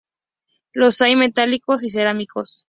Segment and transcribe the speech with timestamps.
[0.73, 2.59] Los hay metálicos y cerámicos.